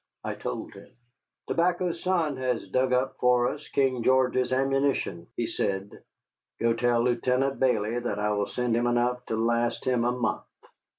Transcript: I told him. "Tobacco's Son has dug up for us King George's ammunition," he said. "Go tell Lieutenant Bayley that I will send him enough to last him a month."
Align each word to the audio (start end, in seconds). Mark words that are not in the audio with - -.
I 0.23 0.33
told 0.33 0.73
him. 0.73 0.89
"Tobacco's 1.47 2.01
Son 2.01 2.35
has 2.37 2.67
dug 2.69 2.91
up 2.91 3.17
for 3.19 3.47
us 3.49 3.67
King 3.67 4.01
George's 4.01 4.51
ammunition," 4.51 5.27
he 5.35 5.45
said. 5.45 6.01
"Go 6.59 6.73
tell 6.73 7.03
Lieutenant 7.03 7.59
Bayley 7.59 7.99
that 7.99 8.17
I 8.17 8.31
will 8.31 8.47
send 8.47 8.75
him 8.75 8.87
enough 8.87 9.23
to 9.27 9.35
last 9.35 9.85
him 9.85 10.03
a 10.03 10.11
month." 10.11 10.45